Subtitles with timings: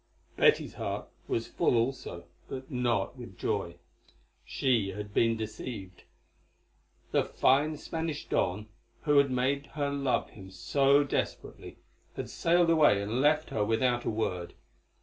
[0.35, 3.75] Betty's heart was full also, but not with joy.
[4.43, 6.05] She had been deceived.
[7.11, 8.65] The fine Spanish Don,
[9.01, 11.77] who had made her love him so desperately,
[12.15, 14.55] had sailed away and left her without a word.